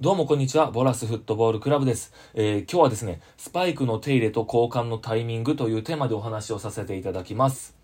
[0.00, 0.72] どうもこんにちは。
[0.72, 2.12] ボラスフットボールクラブです。
[2.34, 7.76] えー、今日はですね、スパイクの手入れと交換のタイミングというテーマでお話をさせていただきます。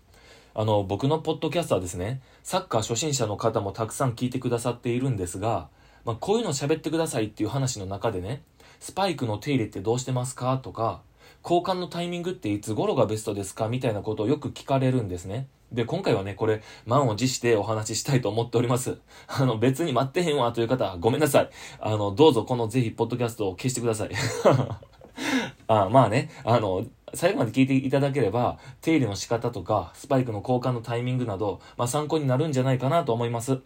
[0.53, 5.69] あの、僕のポッドキャストはですね、サッカー初心者の方もたくさん聞いてくださっているんですが、
[6.03, 8.43] まあ、こういうの喋ってくださいっていう話の中でね、
[8.81, 10.99] スパイクの手入れってどうしてますかとか、
[11.43, 15.47] 交換のタイミングっていつ頃がベストですかみたいなことをよく聞かれるんですね。
[15.71, 18.97] で、今回はね、これ、満を持してお話ししたいと思っております。
[19.27, 21.49] あの、別に待ってへんわという方、ごめんなさい。
[21.79, 24.09] あの、どうぞこのぜひ、ポッドキャストを消してください。
[25.67, 33.59] あまあね、あの、最後まで聞いていただければ、手入れの仕方とか、スパイクの交換のタイミングなど、まあ参考になるんじゃないかなと思います。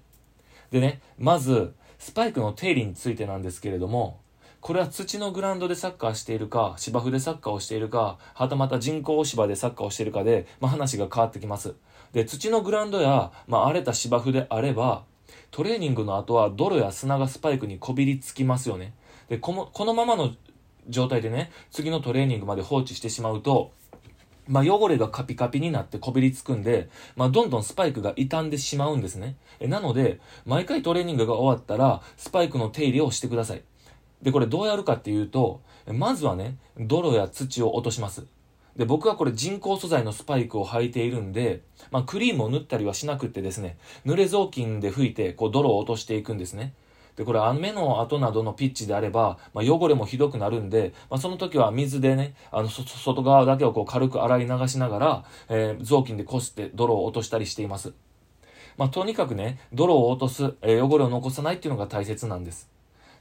[0.72, 4.20] でね、まず、スパイクの手入れについてなんですけれども、
[4.66, 11.76] これは土のグラウンドでサッカーしているか、芝生でサッカーをしているか、はたまた人工芝でサッカーをしているかで、まあ、話が変わってきます。
[12.14, 15.04] で、土のグラウンドや、まあ、荒れた芝生であれば、
[15.52, 18.96] トレーニングの後は泥や砂がスパイクにこびりつきますよね。
[19.30, 20.34] で、このこのままの
[20.90, 23.72] 状態でね、次のトレーニングまで放置してしまうと、
[24.48, 29.36] まあ、汚れがカピカピになってこびりつくんで、まあ、どんどんスパイクが傷んでしまうんですね。
[29.60, 33.62] えなので、毎回トレーニングが終わったら、スパイクの手入れをしてください。
[34.26, 38.26] で、これどうやるかっていうと、まずはね、泥や土を落とします。
[38.76, 46.74] で、僕はこれ人工素材のスパイクを履いているんで、まあ、クリームを塗ったりはしなくってですね、濡れ雑巾で拭いて、こう、泥を落としていくんですね。
[47.16, 57.94] で、これ雨の後などのピッチであれば、まあ、汚れもひどくなるんで、まあ、その時は水でね、あの、外側だけをこう軽く洗い流しながら、えー、雑巾でこすって泥を落としたりしています。
[58.76, 62.75] まあ、とにかくね、泥を落とす、えー、汚れを残さないっていうのが大切なんです。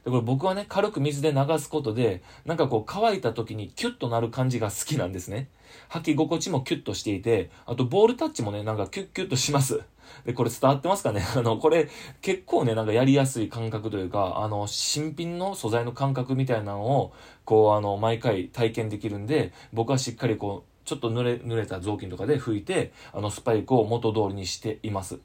[0.05, 5.49] で、これ僕はね、軽く水で流すことで、なんかこう乾いた時にキュッとなる感じが好きなんですね。
[5.89, 9.81] 履き心地もキュッとしていて、あとボールタッチもね、なんかキュッキュッとします。
[10.23, 11.23] で、これ伝わってますかね？
[11.35, 11.89] あの、これ
[12.21, 25.19] 結構ね、なんかやりやすい感覚というか、あの、新品の素材の感覚みたいなのを、こう、あの、毎回体験できるんで、僕はしっかりこう、ちょっと濡れ、濡れた雑巾とかで拭いて、あの、スパイクを元通りにしています。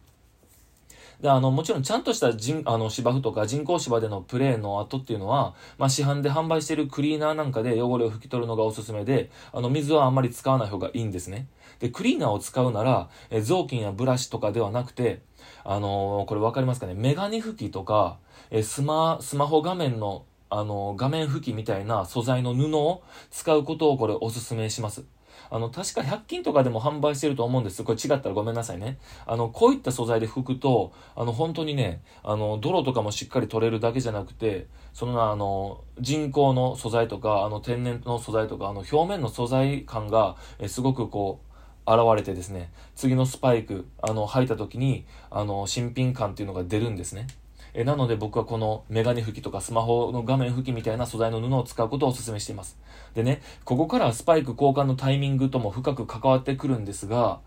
[1.20, 11.46] で、あの、もちろんちゃんとした人、あの、芝生とか人工芝でのプレーの後っていうのは、まあ、市販で販売しているクリーナーなんかで汚れを拭き取るのがおすすめで、あの、水はあんまり使わない方がいいんですね。
[11.78, 15.22] で、クリーナーを使うなら、え雑巾やブラシとかではなくて、
[15.64, 16.94] あのー、これわかりますかね？
[16.94, 18.18] メガネ拭きとか、
[18.50, 25.04] えスマ、スマホ画面の、あの画面拭きみたいな素材の布を使うことをこれおすすめします。
[25.50, 27.82] あの、確か100均とかでも販売してると思うんです。
[27.84, 28.98] これ違ったらごめんなさいね。
[29.26, 41.50] あの、こういった素材で拭くと、あの、本当にね、あの、泥とかもしっかり取れるだけじゃなくて、その、あの、人工の素材とか、あの、天然の素材とか、あの、表面の素材感が、えすごくこう、
[41.86, 47.26] 現れてですね、次のスパイク、あの、履いた時に、あの、新品感っていうのが出るんですね。
[47.74, 52.78] えなので僕はこのメガネ拭きとかスマホの画面拭きみたいな素材の布を使うことをお勧めしています。
[53.14, 57.40] でね、ここからスパイク交換のタイミングとも深く関わってくるんですが、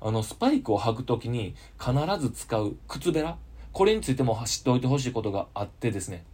[0.00, 3.36] あの、スパイクを履くときに必ず使う靴べら
[3.72, 6.24] これについても知っておいてほしいことがあってですね。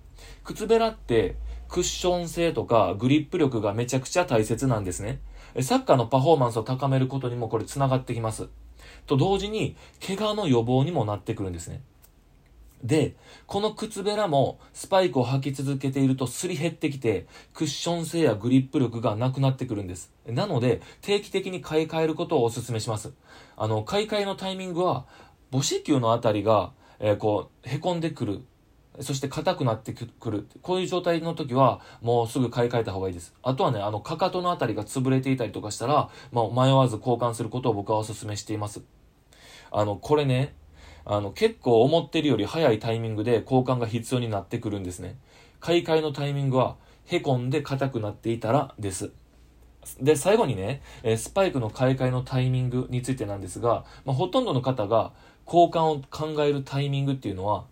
[0.45, 1.37] 靴べらって
[1.69, 5.21] クッション性とかグリップ力がめちゃくちゃ大切なんですね。
[5.61, 8.49] サッカーのパフォーマンスを高めることにもこれ繋がってきます。
[9.07, 9.77] と同時に、
[10.07, 11.83] 怪我の予防にもなってくるんですね。
[12.83, 13.17] で、
[13.47, 20.13] この靴べらもスパイクを履き続けているとすり減ってきて、クッション性やグリップ力がなくなってくるんです。
[20.27, 23.13] なので、定期的に買い替えることをお勧めします。
[23.57, 25.07] あの、買い替えのタイミングは、
[25.51, 28.43] 母子球のあたりが、えー、こう、凹んでくる。
[29.01, 30.49] そして硬くなってくる。
[30.63, 33.35] こういう状態の時は、もうすぐ買い替えた方がいいです。
[33.43, 38.83] あとはね、あの、かかとのあたりが潰れていたりとかしたら、まあ、迷わず交換することを僕はお勧めしています。
[39.71, 40.55] あの、これね、
[41.06, 45.17] あの、結構思ってるより早いタイミングで交換が必要になってくるんですね。
[45.61, 49.12] 買い替えのタイミングは、へこんで硬くなっていたらです。
[50.00, 55.12] で、最後にね、えスパイクの買い替えのタイミングについてなんですが、まあ、ほとんどの方が
[55.47, 57.66] 交換を考えるタイミングっていうのは、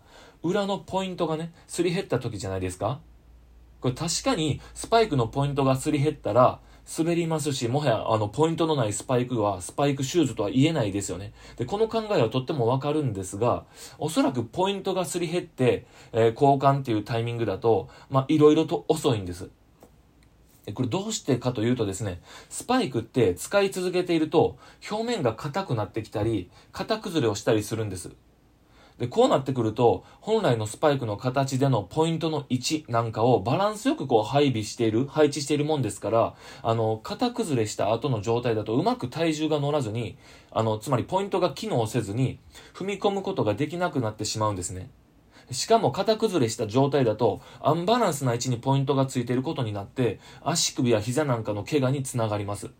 [0.45, 3.01] 裏のポイントがね、すり減った時じゃないですか
[3.81, 11.33] これ確かにスパイクのポイントがすり減ったら、滑りますし、もはやあのポイントのないスパイクはスパイクシューズとは言えないですよね。
[11.57, 13.65] で、この考えはとってもわかるんですが、
[13.99, 19.49] おそらくポイントがすり減って、えー、交換っていうタイミングだと、まあ、いろいろと遅いんです。
[20.73, 24.57] これどうしてかというとですね、スパイクって使い続けていると
[24.91, 28.13] 表面が硬くなってきたり、型崩れをしたりするんです。
[28.99, 40.17] で、こうなってくると、本来のスパイクの形でのポイントの位置なんかをバランスよくこう配備している、配置しているもんですから、あの、型崩れした後の状態だとうまく体重が乗らずに、
[40.53, 42.39] あの、つまりポイントが機能せずに、
[42.73, 44.91] 踏み込むことができなくなってしまうんですね。
[45.51, 52.71] しかも型崩れした状態だと、アンバランスな位置にポイントがついていることになって、足首や膝なんかの怪我につながります。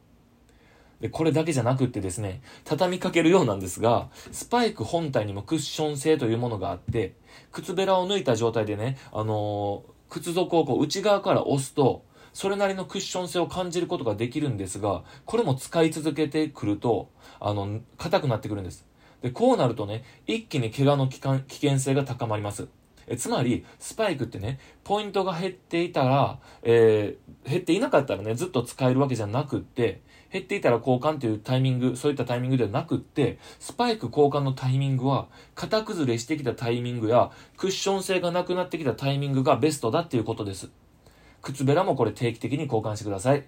[1.05, 7.13] で、これだけじゃなくってですね、畳みかけるようなんですが、スパイク本体にもクッション性というものがあって、
[7.53, 18.87] 靴べらを抜いた状態でね、あのー、靴底をこう内側から押すと、それなりのクッション性を感じることができるんですが、これも使い続けてくると、あの、硬くなってくるんです。
[19.21, 22.67] で、こうなるとね、一気に怪我の危険性が高まります。
[23.07, 30.01] えつまり、スパイクってね、ポイントが減っていたら、えー、減っていなかったらね、ずっと使えるわけじゃなくって、
[30.35, 40.71] 減っていたら交換というタイミング、そういったタイミングではなくって、スパイク交換のタイミングは、型崩れしてきたタイミングや、クッション性がなくなってきたタイミングがベストだっていうことです。
[41.41, 43.45] 靴べらもこれ定期的に交換してください。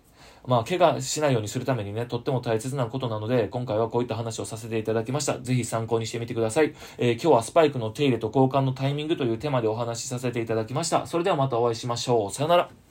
[0.46, 5.40] まあ、怪我しないようにするためにね、とっても大切なことなので、今回はこういった話をさせていただきました。
[5.40, 6.72] ぜひ参考にしてみてください。
[6.98, 11.04] えー、今日はスパイクの手入れと交換のタイミングというテーマでお話しさせていただきました。
[11.08, 12.30] それではまたお会いしましょう。
[12.30, 12.85] さよなら。